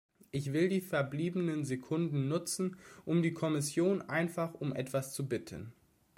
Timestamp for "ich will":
0.31-0.67